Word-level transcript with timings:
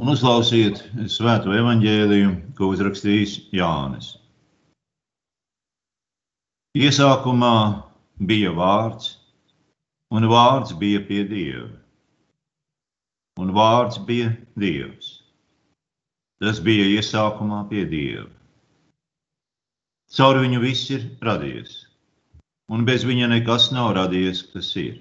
un 0.00 0.10
uzklausiet 0.10 0.80
svēto 1.10 1.54
evaņģēliju, 1.54 2.30
ko 2.58 2.70
uzrakstījis 2.74 3.36
Jānis. 3.54 4.14
Iesākumā 6.74 7.56
bija 8.18 8.50
vārds, 8.56 9.12
un 10.14 10.26
vārds 10.30 10.74
bija 10.78 11.02
pie 11.06 11.22
Dieva, 11.30 11.68
un 13.38 13.52
vārds 13.54 14.00
bija 14.08 14.32
Dievs. 14.58 15.20
Tas 16.42 16.58
bija 16.60 16.88
iesākumā 16.96 17.62
pie 17.70 17.84
Dieva. 17.86 18.26
Caur 20.14 20.38
viņu 20.42 20.60
viss 20.62 20.90
ir 20.94 21.06
radies, 21.26 21.84
un 22.70 22.84
bez 22.86 23.06
viņa 23.06 23.30
nekas 23.30 23.70
nav 23.74 23.94
radies, 23.96 24.42
kas 24.50 24.74
ir. 24.78 24.98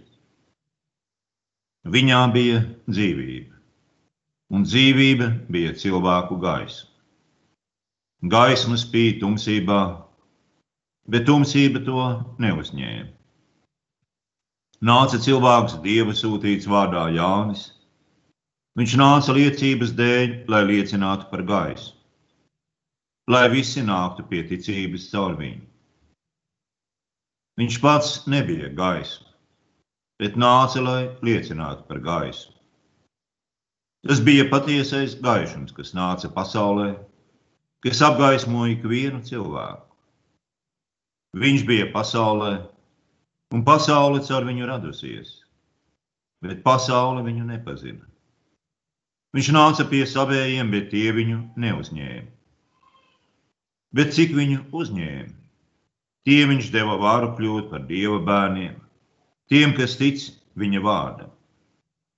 Viņā 1.89 2.21
bija 2.33 2.61
dzīvība 2.87 3.52
un 4.51 4.65
dzīvība 4.67 5.29
bija 5.53 5.73
cilvēku 5.77 6.39
gaisma. 6.41 6.89
Gaisma 8.33 8.77
spīd 8.79 9.19
tumsībā, 9.21 9.81
bet 11.11 11.25
tumsība 11.27 11.81
to 11.83 12.05
neuzņēma. 12.43 13.11
Nāca 14.83 15.19
cilvēks 15.25 15.77
dieva 15.83 16.11
sūtīts 16.11 16.67
vārdā 16.67 17.05
Jānis. 17.15 17.69
Viņš 18.79 18.95
nāca 18.99 19.35
liecības 19.35 19.91
dēļ, 19.95 20.31
lai 20.51 20.63
liecinātu 20.67 21.29
par 21.29 21.43
gaisu, 21.47 21.91
lai 23.29 23.45
visi 23.53 23.83
nāktu 23.85 24.25
pie 24.31 24.41
ticības 24.49 25.11
caur 25.11 25.37
viņu. 25.39 25.61
Viņš 27.61 27.77
pats 27.83 28.15
nebija 28.33 28.71
gaisma, 28.73 29.29
bet 30.19 30.39
nāca, 30.41 30.81
lai 30.81 31.01
liecinātu 31.21 31.85
par 31.87 32.01
gaisu. 32.07 32.52
Tas 34.03 34.19
bija 34.19 34.43
patiesais 34.51 35.15
gaišums, 35.23 35.71
kas 35.75 35.93
nāca 35.95 36.29
pasaulē, 36.31 36.89
kas 37.85 38.01
apgaismoja 38.03 38.75
ikvienu 38.75 39.21
cilvēku. 39.23 39.85
Viņš 41.39 41.63
bija 41.69 41.87
pasaulē, 41.93 42.51
un 43.55 43.63
pasaule 43.65 44.19
caur 44.27 44.45
viņu 44.49 44.67
radusies, 44.69 45.31
bet 46.43 46.61
pasaule 46.67 47.23
viņu 47.25 47.47
nepazina. 47.47 48.03
Viņš 49.33 49.49
nāca 49.55 49.87
pie 49.89 50.03
savējiem, 50.05 50.69
bet 50.75 50.91
tie 50.91 51.07
viņu 51.15 51.39
neuzņēma. 51.57 52.29
Bet 53.93 54.13
cik 54.13 54.33
viņu 54.35 54.65
uzņēma, 54.73 55.33
tie 56.27 56.41
viņš 56.49 56.69
deva 56.73 56.99
vāru 57.01 57.31
kļūt 57.37 57.71
par 57.71 57.87
dieva 57.89 58.19
bērniem, 58.25 58.75
tiem, 59.49 59.73
kas 59.77 59.95
tic 59.97 60.27
viņa 60.59 60.83
vārdam 60.83 61.33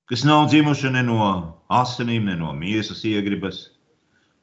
kas 0.05 0.23
nav 0.23 0.47
dzimuši 0.49 0.89
ne 0.93 1.03
no 1.03 1.54
asinīm, 1.69 2.27
ne 2.29 2.35
no 2.39 2.53
miesas 2.53 3.03
iegribas, 3.07 3.69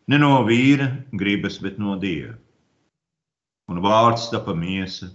ne 0.09 0.19
no 0.19 0.43
vīra 0.47 0.89
gribas, 1.13 1.59
bet 1.63 1.79
no 1.79 1.97
dieva. 2.01 2.35
Un 3.71 3.81
vārds 3.85 4.29
tapa 4.33 4.55
miesa 4.55 5.11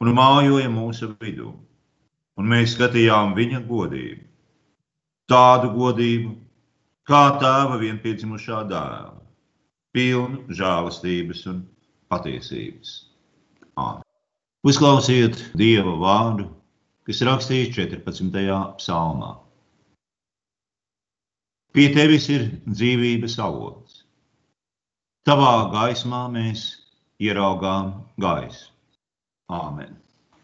un 0.00 0.12
mājoja 0.14 0.70
mūsu 0.70 1.10
vidū, 1.20 1.52
un 2.38 2.48
mēs 2.50 2.74
skatījām 2.76 3.34
viņa 3.36 3.62
godību. 3.68 4.24
Tādu 5.30 5.70
godību, 5.72 6.34
kā 7.08 7.22
tēva 7.40 7.78
vienpiedzimušā 7.80 8.64
dēla, 8.68 9.14
pilnu 9.96 10.44
žēlastības 10.52 11.46
un 11.52 11.62
patiesības. 12.12 12.96
Āmen. 13.80 14.04
Uzklausiet 14.64 15.40
Dieva 15.56 15.94
vārdu, 16.00 16.46
kas 17.04 17.22
rakstīts 17.26 17.74
14. 17.76 18.60
psalmā. 18.80 19.34
Pie 21.74 21.88
tevis 21.90 22.28
ir 22.30 22.44
dzīvības 22.70 23.34
avots. 23.42 24.04
Tavā 25.26 25.72
gaismā 25.72 26.28
mēs 26.30 26.68
ieraugām 27.18 27.88
gaisu. 28.22 28.68
Āmen. 29.50 29.96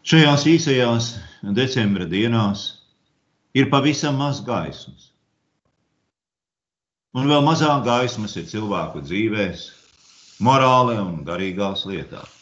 Šajās 0.03 0.43
īsajās 0.51 1.07
decembra 1.55 2.09
dienās 2.09 2.65
ir 3.55 3.69
pavisam 3.71 4.19
maz 4.19 4.43
gaismas. 4.43 5.11
Un 7.15 7.31
vēl 7.31 7.47
mazāk 7.47 7.85
gaismas 7.87 8.35
ir 8.35 8.51
cilvēku 8.51 9.05
dzīvēs, 9.07 9.65
morālē 10.43 10.99
un 10.99 11.23
garīgās 11.27 11.87
lietās. 11.87 12.37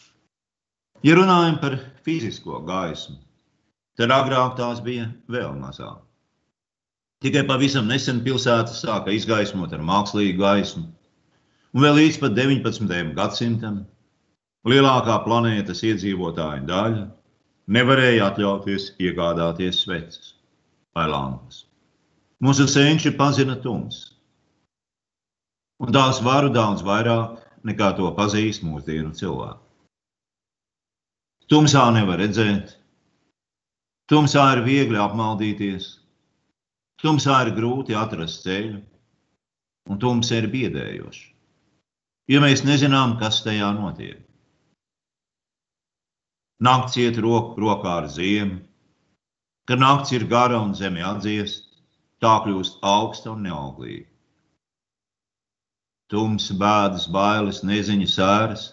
Ja 1.06 1.14
runājam 1.14 1.62
par 1.62 1.78
fizisko 2.02 2.58
gaismu, 2.66 3.20
tad 3.94 4.10
agrāk 4.18 4.58
tās 4.58 4.82
bija 4.82 5.12
vēl 5.30 5.54
mazāk. 5.62 6.09
Tikai 7.20 7.42
pavisam 7.44 7.84
nesen 7.84 8.22
pilsēta 8.24 8.72
sāka 8.72 9.12
izgaismot 9.12 9.74
ar 9.76 9.82
mākslīgu 9.84 10.40
gaismu, 10.40 10.86
un 11.76 11.84
vēl 11.84 11.98
līdz 11.98 12.16
pat 12.22 12.32
19. 12.38 13.10
gadsimtam 13.18 13.82
lielākā 14.64 15.18
planētas 15.26 15.84
iedzīvotāju 15.84 16.64
daļa 16.70 17.04
nevarēja 17.76 18.30
atļauties 18.30 18.94
iegādāties 19.04 19.82
sveces 19.84 20.32
vai 20.96 21.06
lampas. 21.12 21.66
Mūsu 22.40 22.64
senči 22.72 23.12
pazina 23.12 23.58
tums, 23.60 24.00
un 25.76 25.92
tās 25.92 26.24
varu 26.24 26.48
daudz 26.56 26.80
vairāk 26.88 27.36
nekā 27.68 27.92
to 28.00 28.08
pazīst 28.16 28.64
mūsdienu 28.64 29.12
cilvēku. 29.12 29.60
Tumsā 31.52 31.84
nevar 31.92 32.24
redzēt, 32.24 32.78
tumsā 34.08 34.54
ir 34.56 34.64
viegli 34.64 34.96
apmaldīties, 34.96 35.99
Tumsā 37.00 37.38
ir 37.46 37.54
grūti 37.56 37.94
atrast 37.96 38.42
ceļu, 38.44 38.80
un 39.88 40.00
tums 40.00 40.28
ir 40.36 40.50
biedējoši, 40.52 41.22
jo 42.28 42.40
mēs 42.44 42.62
nezinām, 42.68 43.14
kas 43.22 43.40
tajā 43.46 43.70
notiek. 43.76 44.18
Nakts 46.60 46.98
iet 47.00 47.16
roku 47.24 47.56
rokā 47.64 47.94
ar 48.02 48.10
ziemu, 48.12 48.58
kad 49.64 49.80
nakts 49.80 50.12
ir 50.12 50.28
gara 50.28 50.60
un 50.60 50.76
zeme 50.76 51.00
atdziest, 51.00 51.64
tā 52.20 52.34
kļūst 52.44 52.84
augsta 52.84 53.32
un 53.32 53.48
neauglīga. 53.48 54.04
Tums, 56.12 56.50
bēdas, 56.60 57.08
bailes, 57.08 57.62
neziņas, 57.64 58.18
sēras 58.18 58.68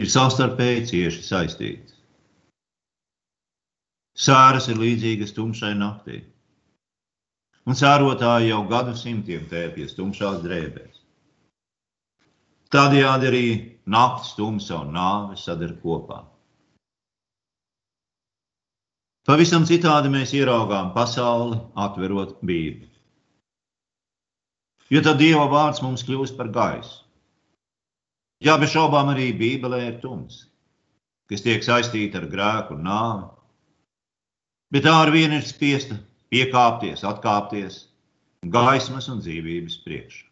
ir 0.00 0.08
savstarpēji 0.08 0.88
cieši 0.94 1.24
saistītas. 1.28 1.96
Sēras 4.16 4.70
ir 4.72 4.80
līdzīgas 4.80 5.34
tumšai 5.36 5.74
naktī 5.76 6.22
un 7.68 7.76
sērotāji 7.76 8.50
jau 8.50 8.62
gadsimtiem 8.70 9.46
tēpjas 9.50 9.96
tumšās 9.98 10.40
drēbēs. 10.44 11.00
Tādējādi 12.70 13.28
arī 13.28 13.46
naktis, 13.90 14.34
tumsa 14.38 14.78
un 14.84 14.92
nāve 14.94 15.36
sadar 15.40 15.74
kopā. 15.82 16.22
Pavisam 19.26 19.66
citādi 19.68 20.10
mēs 20.10 20.32
ieraugām 20.34 20.94
pasauli, 20.94 21.58
atverot 21.76 22.38
Bībeli. 22.40 22.88
Jo 24.90 25.02
tad 25.06 25.20
Dieva 25.20 25.44
vārds 25.50 25.82
mums 25.84 26.02
kļūst 26.06 26.38
par 26.38 26.48
gaisu. 26.50 27.04
Jā, 28.42 28.56
bez 28.58 28.72
šaubām 28.72 29.12
arī 29.12 29.28
Bībelē 29.36 29.82
ir 29.84 29.98
tums, 30.02 30.46
kas 31.30 31.44
tiek 31.44 31.62
saistīta 31.62 32.22
ar 32.22 32.26
grēku 32.32 32.78
un 32.78 32.86
nāvi, 32.88 33.26
bet 34.72 34.86
tā 34.86 34.94
ar 35.02 35.12
vienu 35.12 35.36
ir 35.36 35.46
spiesta 35.46 35.98
piekāpties, 36.30 37.04
atkāpties 37.06 37.84
gaismas 38.46 39.08
un 39.12 39.20
dzīvības 39.20 39.78
priekšā. 39.84 40.26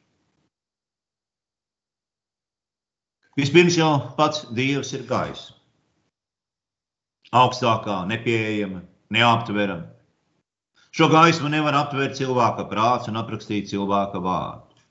Vispirms 3.38 3.76
jau 3.78 3.92
pats 4.18 4.48
Dievs 4.50 4.90
ir 4.96 5.04
gaisa. 5.06 5.54
Augstākā, 7.38 8.00
nepieejama, 8.10 8.80
neaptverama. 9.14 9.92
Šo 10.90 11.06
gaismu 11.12 11.50
nevar 11.52 11.76
aptvert 11.78 12.16
cilvēka 12.18 12.64
prāts 12.70 13.06
un 13.10 13.20
aprakstīt 13.20 13.68
cilvēka 13.70 14.18
vārdu. 14.24 14.82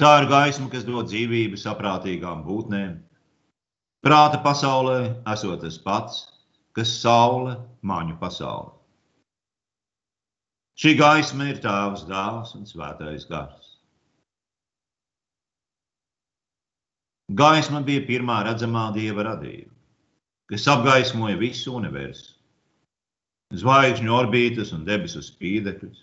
Tā 0.00 0.14
ir 0.22 0.30
gaisma, 0.30 0.70
kas 0.72 0.86
dod 0.88 1.10
dzīvību 1.10 1.60
saprātīgām 1.60 2.40
būtnēm. 2.46 2.94
Prāta 4.00 4.40
pasaulē 4.40 5.00
esot 5.34 5.60
tas 5.60 5.76
pats, 5.84 6.22
kas 6.72 6.94
saule 7.02 7.58
maņu 7.84 8.16
pasaulē. 8.22 8.79
Šī 10.80 10.94
gaisma 10.96 11.50
ir 11.50 11.58
Tēvs, 11.60 12.06
Dēls 12.08 12.54
un 12.56 12.62
Svētais 12.64 13.26
Gars. 13.28 13.66
Gaisma 17.36 17.82
bija 17.84 18.06
pirmā 18.06 18.38
redzamā 18.46 18.86
dieva 18.94 19.26
radība, 19.28 19.68
kas 20.48 20.64
apgaismoja 20.72 21.36
visu 21.38 21.74
universu, 21.76 22.32
zvaigžņu 23.60 24.16
orbītas 24.22 24.72
un 24.72 24.88
debesu 24.88 25.20
spīdekļus. 25.22 26.00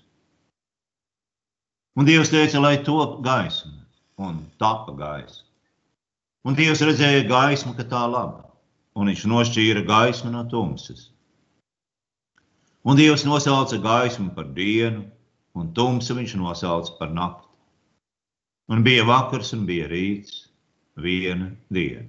Un 1.98 2.06
Dievs 2.06 2.30
teica, 2.30 2.62
lai 2.62 2.78
top 2.86 3.18
gaisma, 3.26 3.82
un 4.22 4.44
tapa 4.62 4.94
gaisma. 4.94 5.48
Un 6.46 6.56
Dievs 6.56 6.86
redzēja 6.86 7.26
gaismu, 7.28 7.74
ka 7.74 7.84
tā 7.90 8.06
laba, 8.06 8.46
un 8.94 9.10
viņš 9.10 9.26
nošķīra 9.34 9.82
gaismu 9.90 10.36
no 10.38 10.46
tumsas. 10.54 11.10
Un 12.88 12.96
Dievs 12.96 13.26
nosauca 13.28 13.78
gaismu 13.84 14.30
par 14.36 14.46
dienu 14.56 15.02
un 15.60 15.74
tumsu 15.76 16.16
viņš 16.16 16.38
nosauca 16.40 16.94
par 17.00 17.10
nakti. 17.12 17.50
Un 18.72 18.84
bija 18.84 19.04
vakars 19.08 19.52
un 19.58 19.66
bija 19.68 19.90
rīts, 19.92 20.46
viena 20.96 21.50
diena, 21.68 22.06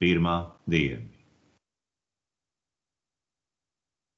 pirmā 0.00 0.36
diena. 0.72 1.04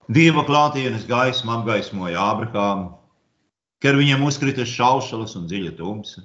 Dieva 0.07 0.45
klātienes 0.47 1.07
gaisma 1.09 1.57
apgaismoja 1.59 2.21
Ābrahāmu, 2.23 2.93
kad 3.83 3.99
viņam 3.99 4.23
uzkrita 4.29 4.63
šaušalas 4.71 5.35
un 5.35 5.49
dziļa 5.51 5.73
tumsa. 5.81 6.23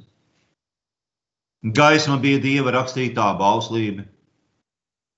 Gaisma 1.65 2.19
bija 2.21 2.43
dieva 2.45 2.75
rakstītā 2.77 3.25
bauslība, 3.41 4.05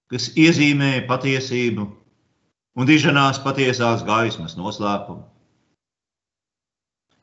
kas 0.08 0.30
iezīmēja 0.40 1.04
patiesību 1.12 1.90
un 2.76 2.90
diženās 2.90 3.42
patiesās 3.44 4.06
gaismas 4.08 4.58
noslēpumu. 4.60 5.26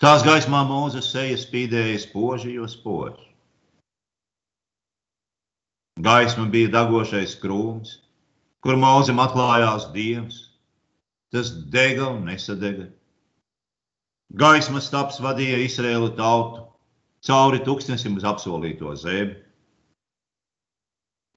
Tās 0.01 0.23
gaismā 0.25 0.63
mūzes 0.65 1.11
seja 1.13 1.37
spīdēja 1.37 1.99
spoži, 2.07 2.55
jo 2.57 2.69
spoži. 2.71 3.27
Gaisma 6.01 6.47
bija 6.49 6.71
dagošais 6.73 7.35
krūms, 7.43 7.99
kur 8.65 8.79
mūzim 8.81 9.21
atklājās 9.21 9.91
dievs. 9.93 10.47
Tas 11.31 11.53
dega 11.75 12.09
un 12.11 12.25
nesadega. 12.27 12.89
Gaismas 14.41 14.89
taps 14.91 15.21
vadīja 15.23 15.61
Izraēlu 15.67 16.09
tautu 16.19 16.65
cauri 17.27 17.61
tūkstnesim 17.67 18.17
uz 18.17 18.25
apsolīto 18.27 18.95
zemi. 18.97 19.37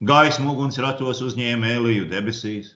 Gaismu 0.04 0.54
uguns 0.54 0.80
ratos 0.82 1.20
uzņēma 1.24 1.76
Eliju 1.76 2.08
debesīs. 2.10 2.72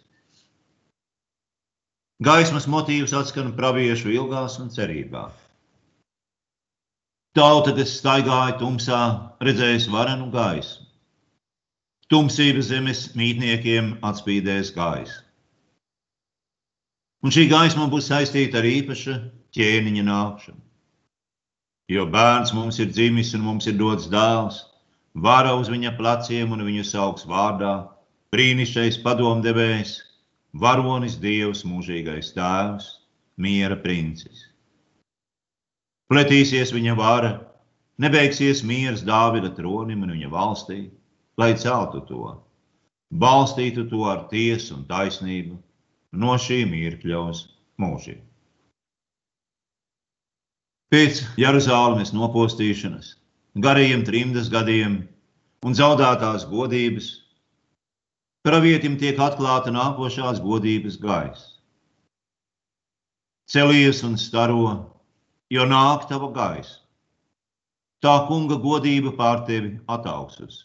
Gaismas 2.19 2.65
motīvs 2.67 3.13
atskan 3.15 3.53
praviešu 3.55 4.11
ilgās 4.11 4.57
un 4.59 4.73
cerībās. 4.75 5.37
Tauta, 7.39 7.71
kas 7.77 7.93
staigāja 8.01 8.57
tumsā, 8.59 9.03
redzēs 9.47 9.87
varenu 9.93 10.27
gaisu. 10.33 10.83
Tumsības 12.11 12.73
zemes 12.73 13.03
mītniekiem 13.15 13.93
atspīdēs 14.09 14.73
gaisa. 14.75 15.21
Un 17.23 17.31
šī 17.35 17.47
gaisma 17.53 17.87
būs 17.93 18.09
saistīta 18.11 18.59
ar 18.59 18.67
īpaša 18.67 19.15
ķēniņa 19.55 20.05
nākšanu. 20.09 20.61
Jo 21.95 22.09
bērns 22.11 22.51
mums 22.57 22.83
ir 22.83 22.91
dzimis 22.91 23.31
un 23.39 23.47
mums 23.47 23.71
ir 23.71 23.79
dots 23.79 24.11
dēls, 24.11 24.65
vara 25.15 25.55
uz 25.55 25.71
viņa 25.71 25.95
pleciem 26.01 26.51
un 26.57 26.67
viņu 26.67 26.83
sauks 26.91 27.29
vārdā, 27.31 27.77
brīnišķīgais 28.35 28.99
padomdevējs, 29.07 29.95
varonis 30.55 31.19
dievs, 31.21 31.65
mūžīgais 31.65 32.33
tēvs, 32.37 32.89
miera 33.37 33.77
princis. 33.77 34.47
Pletīsies 36.09 36.73
viņa 36.73 36.95
vara, 36.97 37.33
nebeigsies 38.01 38.63
miers 38.65 39.03
Dāvida 39.05 39.51
tronim 39.55 40.03
un 40.07 40.15
viņa 40.15 40.31
valstī, 40.33 40.91
lai 41.39 41.53
celtu 41.55 42.01
to, 42.09 42.33
balstītu 43.13 43.89
to 43.91 44.05
ar 44.09 44.25
tiesu 44.33 44.79
un 44.79 44.87
taisnību 44.89 45.59
no 46.13 46.39
šī 46.41 46.65
mirkļa 46.71 47.21
uz 47.29 47.45
mūžiem. 47.81 48.25
Pēc 50.89 51.21
Jeruzalemes 51.37 52.15
nopostīšanas, 52.17 53.13
garajiem 53.61 54.07
trimdas 54.09 54.49
gadiem 54.49 55.03
un 55.61 55.77
zaudētās 55.77 56.47
godības, 56.49 57.11
pravietim 58.49 58.97
tiek 58.97 59.19
atklāta 59.21 59.73
nākošās 59.75 60.41
godības 60.41 60.97
gaisa. 61.03 61.51
Celies 63.49 64.01
un 64.05 64.17
staro 64.21 64.71
jo 65.53 65.65
nāk 65.69 66.07
tava 66.09 66.31
gaisa. 66.33 66.79
Tā 68.05 68.15
kunga 68.29 68.57
godība 68.63 69.13
pār 69.19 69.45
tevi 69.49 69.75
ataugsus. 69.91 70.63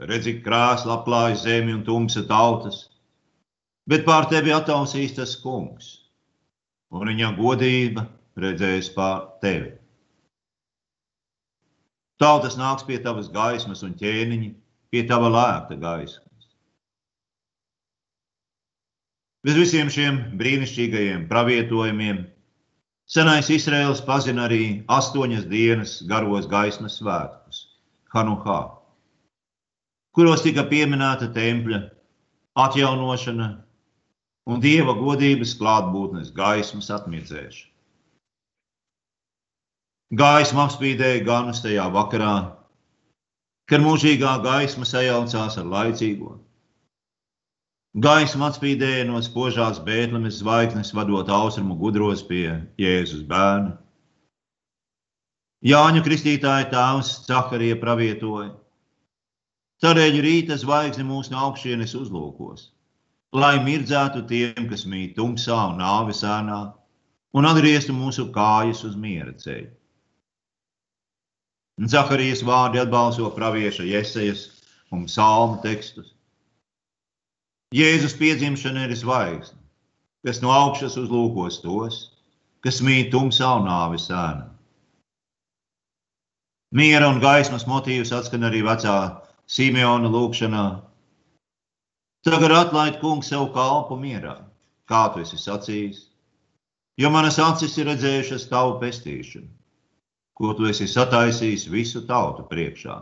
Redzi, 0.00 0.38
krāsla 0.44 0.96
aplāja 1.00 1.36
zemi 1.42 1.74
un 1.76 1.82
tumsa 1.84 2.22
tautas, 2.26 2.86
bet 3.86 4.06
pār 4.08 4.28
tevi 4.30 4.54
atausīs 4.54 5.14
tas 5.18 5.34
kungs, 5.42 5.92
un 6.94 7.06
viņa 7.10 7.34
godība 7.36 8.06
redzēs 8.38 8.90
pār 8.96 9.26
tevi. 9.44 9.74
Tautas 12.22 12.56
nāks 12.56 12.86
pie 12.86 13.00
tavas 13.02 13.28
gaismas 13.34 13.82
un 13.82 13.96
ķēniņa, 13.98 14.52
pie 14.94 15.08
tava 15.10 15.32
lēkta 15.32 15.76
gaismas. 15.76 16.31
Bez 19.42 19.56
visiem 19.58 19.88
šiem 19.90 20.20
brīnišķīgajiem 20.38 21.26
pravietojumiem 21.30 22.20
Senais 23.10 23.48
Izraels 23.50 24.02
pazina 24.06 24.44
arī 24.46 24.84
astoņas 24.86 25.48
dienas 25.50 25.96
garos 26.06 26.46
gaismas 26.50 27.00
svētkus, 27.00 27.64
Hanuhā, 28.14 28.60
kuros 30.14 30.44
tika 30.46 30.62
pieminēta 30.70 31.26
tempļa 31.34 31.82
atjaunošana 32.62 33.48
un 34.46 34.62
dieva 34.62 34.94
godības 35.00 35.56
klātbūtnes 35.58 36.30
gaismas 36.36 36.92
atmiedzēšana. 36.94 37.68
Gaisma 40.22 40.66
apspīdēja 40.68 41.24
ganus 41.24 41.62
tajā 41.64 41.86
vakarā, 41.92 42.34
kad 43.66 43.80
mūžīgā 43.80 44.38
gaisma 44.44 44.84
sajaucās 44.84 45.56
ar 45.58 45.70
laicīgo. 45.74 46.34
Gaisma 47.92 48.46
atspīdēja 48.48 49.04
no 49.04 49.18
spožās 49.20 49.76
bētlemes 49.84 50.38
zvaigznes, 50.40 50.94
vadot 50.96 51.28
austrumu 51.28 51.74
gudros 51.76 52.22
pie 52.24 52.46
Jēzus 52.80 53.20
bērna. 53.28 53.74
Jāņa 55.62 56.00
kristītāja 56.06 56.70
tēvs 56.72 57.10
Cakarija 57.26 57.76
pravietoja. 57.82 58.54
Tādēļ 59.84 60.16
rīta 60.24 60.56
zvaigzne 60.56 61.04
mūs 61.04 61.28
no 61.34 61.42
augšienes 61.50 61.92
uzlūkos, 61.98 62.70
lai 63.36 63.58
mirdzētu 63.60 64.24
tiem, 64.30 64.70
kas 64.70 64.86
mīt 64.88 65.12
tumsā 65.18 65.58
un 65.74 65.84
nāves 65.84 66.24
ēnā, 66.24 66.62
un 67.36 67.50
atgrieztu 67.50 67.92
mūsu 67.92 68.30
kājas 68.32 68.86
uz 68.88 68.96
miera 68.96 69.36
ceļu. 69.36 69.68
Zaharijas 71.92 72.40
vārdi 72.46 72.80
atbalso 72.80 73.28
pravieša 73.36 73.84
Jesejas 73.84 74.48
un 74.92 75.04
psalmu 75.04 75.60
tekstus. 75.60 76.14
Jēzus 77.72 78.12
piedzimšana 78.20 78.82
ir 78.84 78.90
zvaigzne, 79.00 79.56
kas 80.26 80.42
no 80.44 80.50
augšas 80.52 80.98
uzlūkos 81.00 81.62
tos, 81.62 82.00
kas 82.60 82.82
mīt 82.84 83.08
tumsā 83.14 83.48
un 83.62 83.64
nāves 83.64 84.10
ēnā. 84.12 84.50
Miera 86.76 87.08
un 87.08 87.20
gaismas 87.20 87.64
motīvs 87.68 88.12
atskan 88.12 88.44
arī 88.48 88.60
vecā 88.66 88.96
Simeona 89.48 90.10
lūkšanā. 90.12 90.66
Tagad 92.28 92.52
atlaid 92.58 92.98
kungs 93.00 93.32
sev 93.32 93.48
kalpu 93.56 93.96
mierā, 94.00 94.36
kā 94.88 95.06
tu 95.14 95.24
esi 95.24 95.40
sacījis, 95.40 96.04
jo 97.00 97.10
manas 97.12 97.40
acis 97.40 97.78
ir 97.80 97.88
redzējušas 97.88 98.46
tavu 98.52 98.76
pestīšanu, 98.84 99.48
ko 100.36 100.52
tu 100.60 100.68
esi 100.68 100.90
sataisījis 100.92 101.66
visu 101.72 102.04
tautu 102.04 102.44
priekšā. 102.52 103.00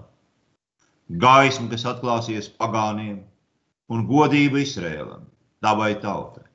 Gaisma, 1.10 1.66
kas 1.74 1.88
atklāsies 1.90 2.52
pagāniem, 2.54 3.24
un 3.90 4.06
godību 4.08 4.62
Izrēlam, 4.62 5.24
tavai 5.64 5.94
tautai. 6.02 6.46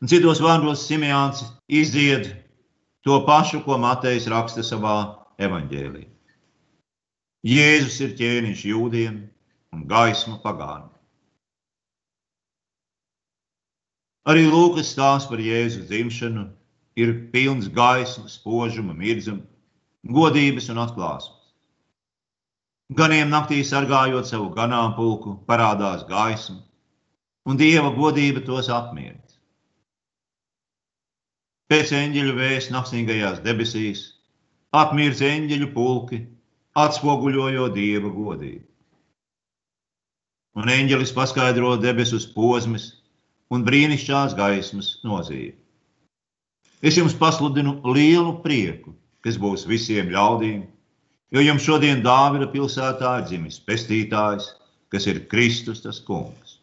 Un 0.00 0.08
citos 0.08 0.40
vārdos 0.40 0.86
Simjāns 0.88 1.42
izdzied 1.68 2.30
to 3.04 3.18
pašu, 3.26 3.60
ko 3.66 3.76
Matejs 3.80 4.28
raksta 4.32 4.64
savā 4.64 4.96
evaņģēlī. 5.40 6.06
Jēzus 7.48 8.00
ir 8.04 8.16
ķēniņš 8.16 8.64
jūdiem 8.68 9.20
un 9.76 9.84
gaisma 9.88 10.40
pagāniem. 10.42 10.96
Arī 14.28 14.44
Lūkas 14.52 14.90
stāsts 14.92 15.28
par 15.30 15.40
Jēzus 15.40 15.88
dzimšanu 15.88 16.44
ir 17.00 17.14
pilns 17.32 17.70
gaismas, 17.72 18.36
spožuma, 18.36 18.92
mirdzuma, 18.96 19.44
godības 20.04 20.68
un 20.72 20.82
atklāsmes. 20.84 21.39
Ganiem 22.90 23.28
naktī 23.30 23.60
sargājot 23.62 24.26
savu 24.26 24.48
ganāmpulku, 24.54 25.36
parādās 25.46 26.02
gaisma, 26.08 26.58
un 27.46 27.58
dieva 27.60 27.92
godība 27.94 28.42
tos 28.42 28.70
apmierina. 28.72 29.22
Pēc 31.70 31.92
eņģeļu 31.94 32.32
vēs 32.34 32.66
naksnīgajās 32.74 33.44
debesīs 33.44 34.00
apmirst 34.74 35.22
eņģeļu 35.22 35.68
pulki, 35.74 36.18
atspoguļojot 36.74 37.76
dieva 37.76 38.10
godību. 38.10 38.66
Un 40.58 40.66
eņģelis 40.74 41.14
paskaidro 41.14 41.76
debesu 41.78 42.18
posmas 42.34 42.88
un 43.54 43.62
brīnišķīgās 43.66 44.34
gaismas 44.34 44.96
nozīmi. 45.06 45.54
Es 46.82 46.98
jums 46.98 47.14
pasludinu 47.14 47.76
lielu 47.94 48.34
prieku, 48.42 48.96
kas 49.22 49.38
būs 49.38 49.66
visiem 49.70 50.10
ļaudīm 50.10 50.66
Jo 51.30 51.42
jums 51.44 51.62
šodien 51.62 52.00
Dāvida 52.02 52.48
pilsētā 52.50 53.20
ir 53.20 53.26
dzimis 53.28 53.60
pestītājs, 53.62 54.48
kas 54.90 55.06
ir 55.06 55.22
Kristus, 55.30 55.82
tas 55.84 56.00
kungs. 56.02 56.56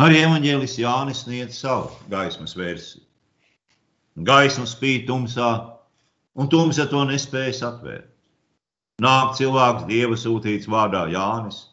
Arī 0.00 0.20
evanģēlis 0.22 0.78
Jānis 0.80 1.24
sniedz 1.24 1.58
savu 1.58 1.90
gaismas 2.12 2.54
versiju. 2.56 3.02
Gaisma 4.24 4.68
spīd 4.70 5.08
tumsā, 5.08 5.50
un 6.38 6.48
tumsa 6.52 6.86
to 6.88 7.02
nespējas 7.10 7.60
atvērt. 7.66 8.06
Nāk 9.00 9.34
cilvēks 9.38 9.86
Dieva 9.88 10.16
sūtīts 10.20 10.68
vārdā 10.70 11.06
Jānis. 11.10 11.64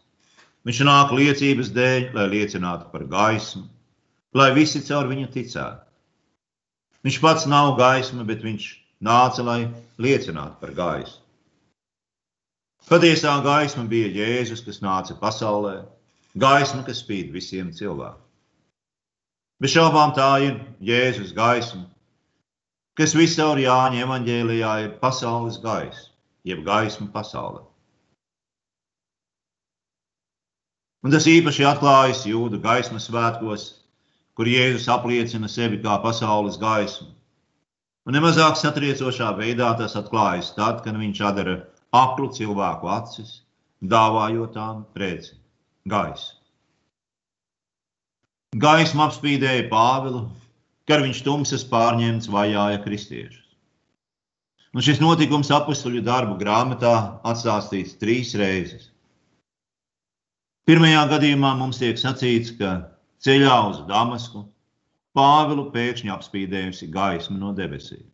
Viņš 0.68 0.82
nāk 0.88 1.14
liecības 1.16 1.70
dēļ, 1.76 2.10
lai 2.18 2.26
liecinātu 2.32 2.90
par 2.92 3.06
gaismu, 3.12 3.68
lai 4.36 4.50
visi 4.56 4.82
caur 4.88 5.08
viņu 5.12 5.30
ticētu. 5.32 5.86
Viņš 7.06 7.20
pats 7.24 7.46
nav 7.48 7.76
gaisma, 7.80 8.26
bet 8.28 8.44
viņš 8.44 8.68
nāca, 9.04 9.44
lai 9.44 9.62
liecinātu 10.02 10.60
par 10.62 10.74
gaismu. 10.78 11.24
Patiesā 12.88 13.34
gaisma 13.44 13.84
bija 13.84 14.08
Jēzus, 14.16 14.64
kas 14.64 14.80
nāca 14.80 15.18
pasaulē, 15.20 15.82
gaisma, 16.40 16.86
kas 16.88 17.02
spīd 17.04 17.34
visiem 17.34 17.74
cilvēkiem. 17.76 18.24
Bez 19.60 19.74
šaubām 19.74 20.14
tā 20.16 20.30
ir 20.46 20.60
Jēzus 20.80 21.34
gaisma, 21.36 21.88
kas 22.98 23.16
visur 23.18 23.60
Jāņa 23.60 24.06
evanģēlijā 24.06 24.74
ir 24.86 24.94
pasaules 25.02 25.58
gaisma, 25.64 26.14
jeb 26.46 26.64
gaisma 26.66 27.10
pasaulē. 27.12 27.66
Un 31.04 31.14
tas 31.14 31.28
īpaši 31.30 31.66
atklājas 31.68 32.24
jūdu 32.30 32.62
gaismas 32.62 33.10
svētkos, 33.10 33.68
kur 34.38 34.48
Jēzus 34.50 34.88
apliecina 34.94 35.50
sevi 35.50 35.82
kā 35.84 35.98
pasaules 36.06 36.58
gaismu. 36.62 37.17
Un 38.08 38.16
nemazāk 38.16 38.56
satriecošā 38.56 39.34
veidā 39.36 39.74
tas 39.76 39.98
atklājas 40.00 40.54
tad, 40.56 40.80
kad 40.86 40.96
viņš 40.96 41.20
atdara 41.28 41.58
aklu 41.92 42.30
cilvēku 42.32 42.88
acis, 42.88 43.42
dāvājot 43.84 44.54
tām 44.56 44.86
redzi, 44.96 45.36
gaisu. 45.92 46.38
Gaisma 48.56 49.10
apspīdēja 49.10 49.68
Pāvilu, 49.68 50.24
kad 50.88 51.04
viņš 51.04 51.20
tumsas 51.26 51.68
pārņemts 51.68 52.32
vajāja 52.32 52.80
kristiešus. 52.86 53.44
Un 54.72 54.84
šis 54.88 55.02
notikums 55.04 55.52
apakstuļu 55.52 56.00
darbu 56.06 56.38
grāmatā 56.40 56.94
atstāstīts 57.28 57.98
trīs 58.00 58.32
reizes. 58.40 58.88
Pirmajā 60.68 61.04
gadījumā 61.12 61.58
mums 61.60 61.80
tiek 61.84 62.00
sacīts, 62.00 62.56
ka 62.56 62.78
ceļā 63.24 63.58
uz 63.68 63.84
Damasku 63.90 64.48
Pāvilu 65.18 65.68
pēkšņi 65.74 66.14
apspīdējusi 66.14 66.90
gaisma 66.94 67.38
no 67.42 67.54
debesīm. 67.58 68.06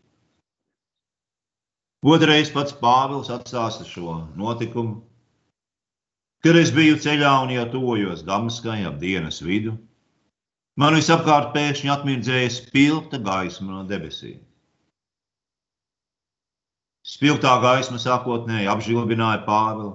Otrais 2.03 2.51
pats 2.51 2.75
Pāvils 2.79 3.31
atstāsta 3.31 3.88
šo 3.88 4.22
notikumu, 4.39 5.01
kad 6.43 6.60
es 6.60 6.72
biju 6.75 7.00
ceļā 7.03 7.33
un 7.45 7.51
jau 7.55 7.65
tuvojos 7.77 8.24
Damaskai 8.27 8.83
ap 8.88 9.00
dienas 9.03 9.43
vidu 9.43 9.77
Man 10.81 10.95
visapkārt 10.98 11.51
pēkšņi 11.53 11.89
atmirdzēja 11.93 12.50
spilgta 12.53 13.19
gaisma 13.22 13.67
no 13.75 13.81
debesīm. 13.89 14.39
Spilgtā 17.05 17.51
gaisma 17.62 18.00
sākotnēji 18.01 18.72
apžilbināja 18.72 19.43
Pāvilu, 19.45 19.91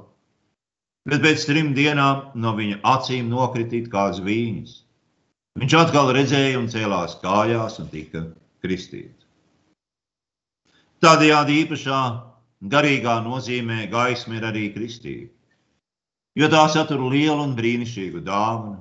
bet 1.08 1.24
pēc 1.24 1.46
trim 1.48 1.72
dienām 1.74 2.28
no 2.38 2.52
viņa 2.54 2.78
acīm 2.92 3.32
nokritīt 3.32 3.88
kā 3.90 4.04
zvīņas. 4.20 4.76
Viņš 5.58 5.74
atkal 5.74 6.12
redzēja 6.14 6.58
un 6.60 6.68
cēlās 6.70 7.16
kājās 7.18 7.80
un 7.82 7.88
tika 7.90 8.22
kristīts. 8.62 9.26
Tādējādi 11.02 11.56
īpašā 11.64 12.02
garīgā 12.70 13.16
nozīmē 13.24 13.86
gaisma 13.90 14.38
ir 14.38 14.46
arī 14.48 14.68
kristība, 14.74 15.32
jo 16.38 16.48
tā 16.52 16.64
satur 16.70 17.02
lielu 17.10 17.42
un 17.42 17.56
brīnišķīgu 17.58 18.22
dāvanu 18.26 18.78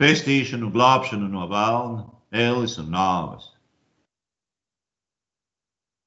pestīšanu, 0.00 0.70
glābšanu 0.74 1.28
no 1.28 1.46
vēlna, 1.50 2.04
ēles 2.32 2.78
un 2.80 2.92
nāves. 2.94 3.50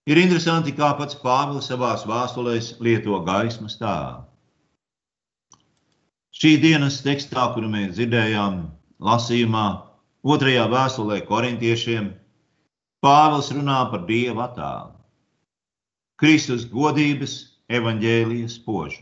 Ir 0.10 0.20
interesanti, 0.20 0.74
kā 0.76 0.90
pats 1.00 1.20
Pāvils 1.20 1.70
savā 1.72 1.94
vēstulēs 2.10 2.74
lieto 2.84 3.20
gaismas 3.28 3.78
tēlu. 3.80 4.24
Šī 6.34 6.56
dienas 6.64 6.98
tekstā, 7.06 7.46
kuru 7.54 7.70
mēs 7.72 7.94
dzirdējām, 7.96 8.64
lasījumā, 9.04 9.68
otrajā 10.24 10.68
vēstulē 10.72 11.24
korintiešiem, 11.28 12.12
Pāvils 13.04 13.50
runā 13.52 13.82
par 13.92 14.06
Dieva 14.08 14.46
attēlu, 14.46 14.94
Kristus 16.22 16.64
godības 16.72 17.34
evaņģēlijas 17.68 18.62
požu. 18.64 19.02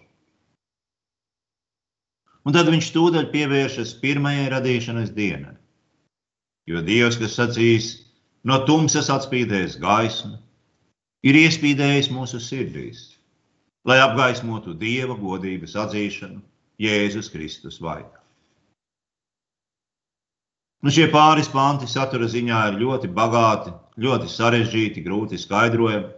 Un 2.42 2.56
tad 2.56 2.72
viņš 2.74 2.88
tūdaļ 2.96 3.28
pievēršas 3.30 3.92
pirmajai 4.02 4.48
radīšanas 4.56 5.12
dienai. 5.14 5.54
Jo 6.66 6.82
Dievs, 6.86 7.20
kas 7.22 7.38
sacīs, 7.38 7.92
no 8.42 8.58
tumsas 8.66 9.12
atspīdēs 9.14 9.78
gaismu, 9.82 10.40
ir 11.22 11.38
iespīdējis 11.44 12.10
mūsu 12.14 12.42
sirdīs, 12.42 13.04
lai 13.86 14.00
apgaismotu 14.02 14.74
Dieva 14.82 15.14
godības 15.20 15.78
atzīšanu 15.86 16.42
Jēzus 16.82 17.30
Kristus 17.30 17.78
vaidā. 17.82 18.21
Nu, 20.82 20.90
šie 20.90 21.08
pāris 21.14 21.50
panti 21.54 21.88
satura 21.90 22.26
ziņā 22.26 22.62
ir 22.72 22.80
ļoti 22.82 23.10
bagāti, 23.14 23.74
ļoti 24.02 24.30
sarežģīti, 24.34 25.04
grūti 25.06 25.38
skaidrojami. 25.38 26.10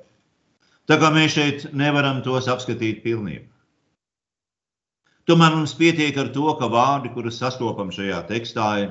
Tā 0.88 1.00
kā 1.00 1.10
mēs 1.16 1.36
šeit 1.36 1.66
nevaram 1.76 2.22
tos 2.24 2.48
apskatīt 2.52 3.02
pilnībā. 3.04 3.48
Tomēr 5.28 5.54
mums 5.56 5.72
pietiek 5.80 6.18
ar 6.20 6.32
to, 6.36 6.50
ka 6.60 6.68
vārdi, 6.72 7.12
kurus 7.16 7.38
sastopam 7.40 7.92
šajā 7.96 8.18
tekstā, 8.28 8.70
ir 8.84 8.90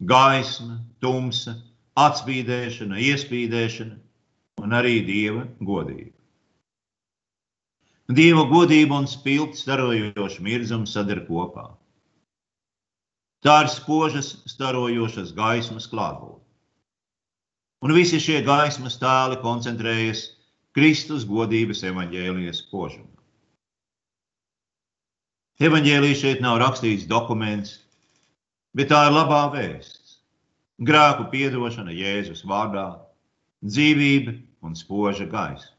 gaisma, 0.00 0.78
tumsa, 1.04 1.58
atspīdēšana, 2.00 3.00
iespīdēšana 3.08 4.64
un 4.64 4.76
arī 4.78 5.02
dieva 5.04 5.44
godība. 5.60 6.14
Dieva 8.08 8.46
godība 8.48 9.02
un 9.02 9.08
spilgts 9.08 9.64
starojošs 9.66 10.40
mirzums 10.40 10.96
sadar 10.96 11.20
kopā. 11.28 11.68
Tā 13.46 13.60
ir 13.64 13.70
spožas, 13.70 14.32
starojošas 14.50 15.30
gaismas 15.36 15.86
klātbūtne. 15.90 16.42
Un 17.86 17.94
visi 17.94 18.18
šie 18.18 18.40
gaismas 18.42 18.98
tēli 18.98 19.38
koncentrējas 19.44 20.24
Kristus 20.74 21.26
godības 21.28 21.84
evaņģēlijas 21.86 22.64
spožumā. 22.64 23.14
Evanģēlī 25.62 26.10
šeit 26.18 26.42
nav 26.42 26.58
rakstīts 26.62 27.06
dokuments, 27.10 27.78
bet 28.78 28.90
tā 28.92 29.04
ir 29.06 29.14
labā 29.14 29.40
vēsts. 29.54 30.18
Grēku 30.86 31.26
piedošana 31.32 31.94
Jēzus 31.94 32.44
vārdā, 32.46 32.86
dzīvība 33.66 34.36
un 34.62 34.78
spoža 34.78 35.26
gaisa. 35.30 35.72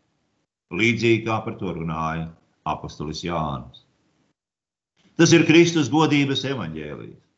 Līdzīgi 0.75 1.23
kā 1.27 1.39
par 1.45 1.55
to 1.59 1.71
runāja 1.75 2.27
apustulis 2.67 3.23
Jānis. 3.23 3.85
Tas 5.19 5.31
ir 5.35 5.47
Kristus 5.47 5.87
godības 5.91 6.43
evaņģēlījis, 6.47 7.28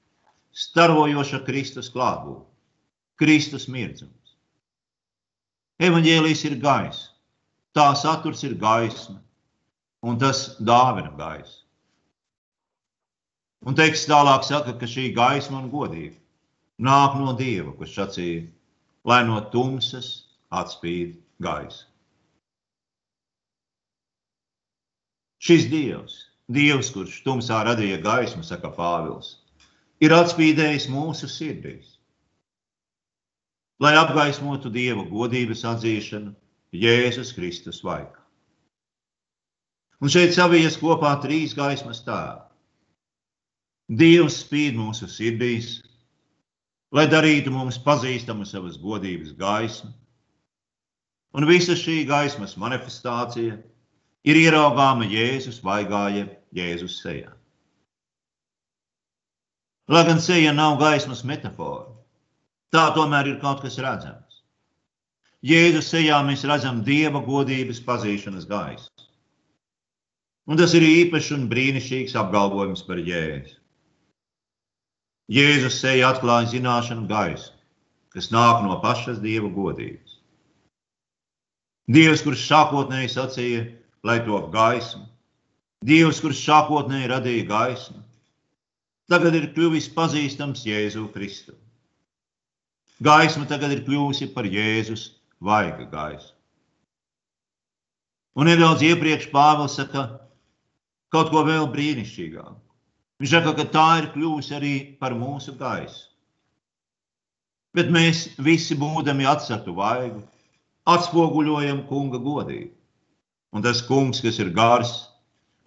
starojoša 0.51 1.41
Kristus 1.47 1.89
klātbūtne, 1.93 2.47
Kristus 3.21 3.67
mirdzums. 3.71 4.35
Evanģēlījis 5.81 6.45
ir 6.49 6.55
gaisa, 6.61 7.09
tā 7.73 7.87
saturs 7.97 8.43
ir 8.45 8.57
gaisma, 8.59 9.19
un 10.05 10.17
tas 10.21 10.57
dāvina 10.59 11.13
gaisa. 11.17 11.61
Un 13.65 13.77
teksts 13.77 14.09
tālāk 14.09 14.45
saka, 14.45 14.73
ka 14.77 14.89
šī 14.89 15.11
gaisma 15.13 15.59
un 15.61 15.69
godība 15.73 16.17
nāk 16.81 17.17
no 17.19 17.35
Dieva, 17.37 17.75
kurš 17.77 17.93
sacīja, 17.97 18.47
lai 19.05 19.21
no 19.27 19.37
tumsas 19.53 20.09
atspīd 20.49 21.13
gaisa. 21.41 21.85
Šis 25.41 25.67
Dievs, 25.69 26.17
Dievs, 26.53 26.89
kurš 26.93 27.21
tumsā 27.25 27.61
radīja 27.65 28.01
gaismu, 28.01 28.43
saka 28.45 28.69
Pāvils, 28.73 29.40
ir 30.01 30.13
atspīdējis 30.15 30.87
mūsu 30.91 31.29
sirdīs, 31.29 31.97
lai 33.81 33.93
apgaismotu 33.99 34.71
Dieva 34.73 35.05
godības 35.09 35.63
atzīšanu 35.75 36.33
Jēzus 36.73 37.33
Kristus 37.37 37.81
vaikā. 37.85 38.19
Un 40.01 40.09
šeit 40.09 40.33
savies 40.33 40.79
kopā 40.81 41.13
trīs 41.21 41.53
gaismas 41.57 42.01
tēvi 42.05 42.51
Dievs 43.91 44.37
spīd 44.45 44.77
mūsu 44.79 45.09
sirdīs, 45.11 45.81
lai 46.95 47.09
darītu 47.11 47.51
mums 47.51 47.75
pazīstamu 47.83 48.45
savas 48.47 48.77
godības 48.79 49.33
gaismu. 49.35 49.91
Un 51.35 51.47
visa 51.49 51.75
šī 51.75 52.05
gaismas 52.07 52.55
manifestācija 52.59 53.57
ir 54.23 54.39
ieraugāma 54.45 55.09
Jēzus 55.11 55.59
vaigāja 55.63 56.29
Jēzus 56.55 57.01
sejā. 57.03 57.35
Lai 59.89 60.03
gan 60.05 60.19
seja 60.21 60.51
nav 60.53 60.77
gaismas 60.79 61.23
metāfora, 61.25 61.89
tā 62.73 62.89
tomēr 62.95 63.31
ir 63.31 63.39
kaut 63.41 63.63
kas 63.63 63.79
redzams. 63.81 64.41
Jēzus 65.41 65.89
sejā 65.89 66.19
mēs 66.27 66.45
redzam 66.45 66.83
dieva 66.85 67.23
godības 67.25 67.81
pazīšanas 67.87 68.45
gaisu. 68.49 68.91
Un 70.45 70.57
tas 70.57 70.75
ir 70.77 70.85
īpašs 70.85 71.31
un 71.33 71.47
brīnišķīgs 71.49 72.17
apgalvojums 72.21 72.85
par 72.85 73.01
Jēzu. 73.01 73.57
Jēzus 75.31 75.79
seja 75.81 76.11
atklāja 76.11 76.51
zināšanu 76.53 77.07
gaisu, 77.09 77.53
kas 78.13 78.29
nāk 78.35 78.61
no 78.65 78.77
pašas 78.83 79.21
dieva 79.23 79.49
godības. 79.49 80.19
Dievs, 81.91 82.21
kurš 82.23 82.43
sākotnēji 82.45 83.09
sacīja, 83.11 83.63
lai 84.05 84.19
top 84.27 84.51
gaisma, 84.53 85.07
Dievs, 85.81 86.19
kurš 86.21 86.43
sākotnēji 86.45 87.07
radīja 87.09 87.45
gaismu, 87.49 88.03
tagad 89.11 89.35
ir 89.35 89.49
kļuvis 89.55 89.89
pazīstams 89.95 90.63
Jēzu 90.67 91.09
Kristu. 91.13 91.55
Gaisma 93.03 93.47
tagad 93.49 93.73
ir 93.75 93.83
kļuvusi 93.83 94.29
par 94.35 94.47
Jēzus 94.47 95.09
vaiga 95.41 95.87
gaismu. 95.91 96.37
Un 98.39 98.47
nedaudz 98.47 98.83
iepriekš 98.87 99.27
Pāvils 99.33 99.75
saka 99.75 100.05
kaut 101.11 101.31
ko 101.33 101.41
vēl 101.43 101.65
brīnišķīgāku. 101.73 102.59
Viņš 103.21 103.33
saka, 103.35 103.51
ka 103.57 103.65
tā 103.73 103.87
ir 104.01 104.07
kļuvusi 104.13 104.55
arī 104.55 104.75
par 105.01 105.13
mūsu 105.17 105.57
gaisu. 105.59 106.07
Bet 107.75 107.91
mēs 107.91 108.29
visi 108.39 108.75
būdami 108.79 109.27
atsatu 109.27 109.75
vaigu, 109.75 110.23
atspoguļojam 110.89 111.83
kunga 111.89 112.19
godību. 112.23 112.71
Un 113.51 113.65
tas 113.65 113.83
kungs, 113.83 114.23
kas 114.23 114.39
ir 114.39 114.53
gars, 114.55 114.93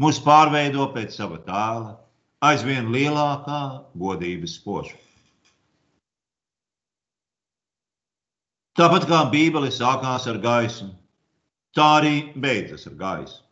mūs 0.00 0.18
pārveido 0.24 0.88
pēc 0.96 1.18
sava 1.18 1.38
tēla, 1.44 1.94
aizvien 2.42 2.90
lielākā 2.92 3.60
godības 3.98 4.58
spoža. 4.58 4.96
Tāpat 8.74 9.06
kā 9.06 9.20
Bībele 9.30 9.70
sākās 9.70 10.26
ar 10.26 10.40
gaismu, 10.42 10.90
tā 11.78 11.88
arī 12.00 12.14
beidzas 12.34 12.88
ar 12.90 12.96
gaismu. 12.98 13.44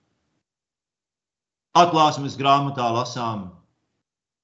Atklāsmes 1.79 2.35
grāmatā 2.37 2.89
lasām, 2.93 3.47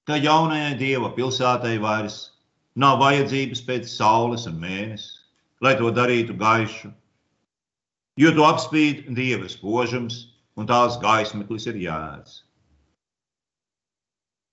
ka 0.06 0.16
jaunajai 0.16 0.76
dieva 0.78 1.10
pilsētai 1.16 1.74
vairs 1.82 2.30
nav 2.78 3.02
vajadzības 3.02 3.64
pēc 3.66 3.90
saules 3.90 4.46
un 4.48 4.56
mēnesis, 4.62 5.18
lai 5.60 5.74
to 5.76 5.90
darītu 5.90 6.38
gaišu, 6.38 6.92
jo 8.22 8.32
to 8.38 8.46
apspīd 8.46 9.10
dieva 9.18 9.50
spožums 9.50 10.28
un 10.56 10.70
tās 10.70 10.96
gaismeklis 11.02 11.66
ir 11.66 11.82
jēdz. 11.82 12.38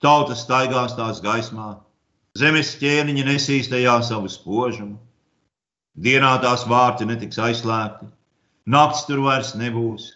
Tautas 0.05 0.45
staigās 0.45 0.93
tās 0.99 1.23
gaismā, 1.25 1.71
zemes 2.37 2.75
ķēniņi 2.77 3.25
nesīs 3.25 3.71
tajā 3.71 3.97
savu 4.05 4.29
spožumu, 4.29 4.99
Dienā 5.95 6.33
tās 6.43 6.65
vārti 6.67 7.05
netiks 7.07 7.37
aizslēgti, 7.39 8.09
naktis 8.67 9.05
tur 9.07 9.21
vairs 9.23 9.53
nebūs. 9.55 10.09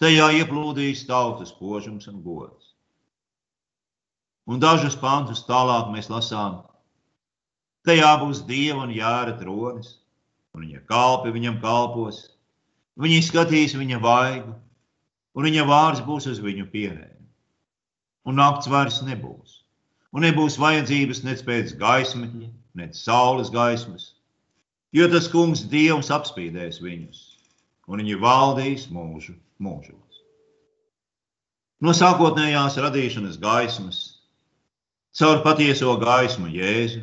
Tajā 0.00 0.30
ieplūdīs 0.38 1.04
tautas 1.04 1.52
požums 1.52 2.08
un 2.08 2.22
gods. 2.24 2.70
Un 4.48 4.62
dažus 4.62 4.96
pantus 4.96 5.44
tālāk 5.44 5.92
mēs 5.92 6.08
lasām. 6.08 6.62
Tajā 7.84 8.14
būs 8.22 8.40
dieva 8.48 8.86
un 8.86 8.94
jāra 8.96 9.36
tronis, 9.36 9.98
un 10.56 10.64
viņa 10.64 10.80
kalpi 10.88 11.34
viņam 11.36 11.60
kalpos. 11.60 12.24
Viņi 12.96 13.20
skatīs 13.28 13.76
viņa 13.76 14.00
vaigu, 14.00 14.56
un 15.36 15.48
viņa 15.48 15.68
vārds 15.68 16.02
būs 16.08 16.30
uz 16.32 16.40
viņu 16.40 16.70
pierēm. 16.72 17.21
Un 18.28 18.38
nakts 18.38 18.70
vairs 18.70 19.00
nebūs, 19.02 19.62
un 20.14 20.22
nebūs 20.22 20.58
vajadzības 20.62 21.24
nec 21.26 21.40
pēc 21.46 21.72
gaismetņa, 21.80 22.50
nec 22.78 22.94
saules 22.94 23.50
gaismas, 23.50 24.12
jo 24.94 25.08
tas 25.10 25.26
kungs 25.32 25.64
Dievs 25.72 26.12
apspīdēs 26.14 26.78
viņus, 26.84 27.22
un 27.90 28.02
viņi 28.02 28.20
valdīs 28.22 28.86
mūžu 28.94 29.34
mūžos. 29.62 30.20
No 31.82 31.90
sākotnējās 31.98 32.78
radīšanas 32.78 33.40
gaismas, 33.42 33.98
caur 35.18 35.42
patieso 35.42 35.96
gaismu 35.98 36.46
Jēzu, 36.54 37.02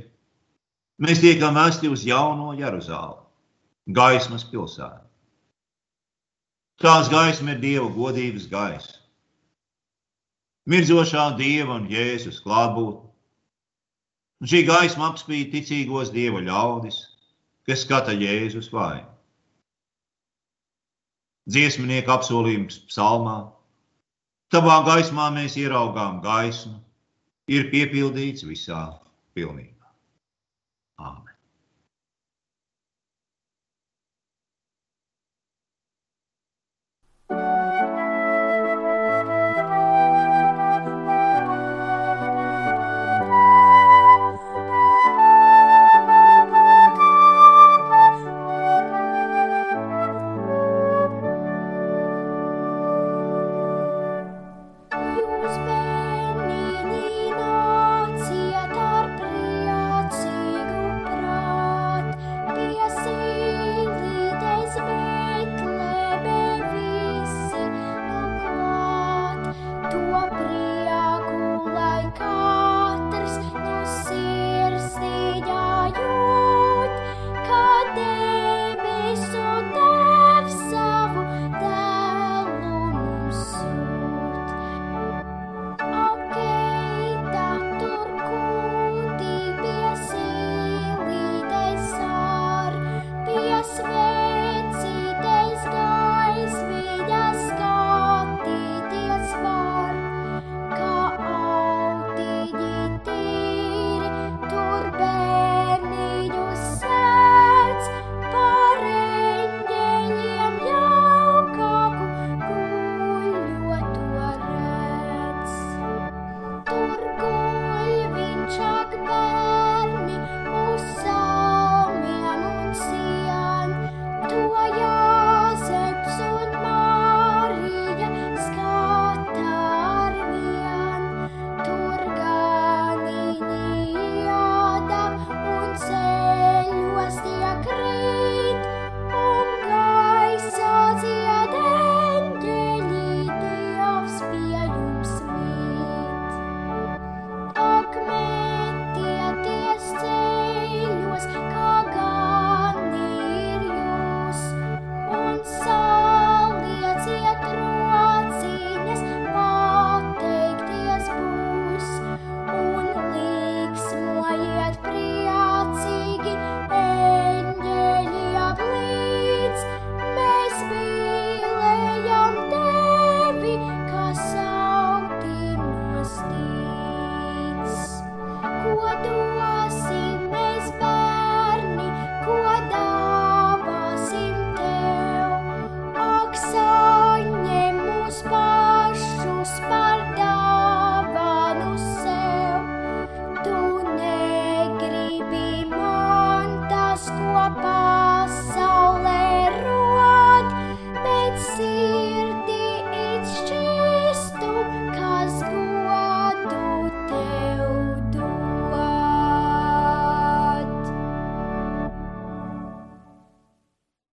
mēs 1.03 1.19
tiekam 1.19 1.59
vēsti 1.59 1.91
uz 1.91 2.05
jauno 2.07 2.53
Jeruzāli, 2.55 3.19
gaismas 3.91 4.47
pilsētu. 4.47 5.03
Tās 6.79 7.11
gaisma 7.11 7.57
ir 7.57 7.59
Dieva 7.59 7.89
godības 7.91 8.47
gaisa. 8.47 8.98
Mirdzošā 10.69 11.31
Dieva 11.37 11.79
un 11.79 11.87
Jēzus 11.89 12.43
klātbūtne. 12.45 13.07
Šī 14.49 14.59
gaisma 14.67 15.07
apspīd 15.09 15.49
ticīgos 15.55 16.11
Dieva 16.13 16.43
ļaudis, 16.45 16.99
kas 17.67 17.81
skata 17.85 18.13
Jēzus 18.13 18.69
vainu. 18.71 19.09
Dziesminieka 21.49 22.13
apsolījums 22.19 22.77
psalmā. 22.91 23.39
Tavā 24.53 24.77
gaismā 24.85 25.31
mēs 25.33 25.57
ieraugām 25.57 26.21
gaismu, 26.21 26.77
ir 27.49 27.71
piepildīts 27.73 28.45
visā 28.45 28.83
pilnībā. 29.33 29.89
Āmen. 31.01 31.28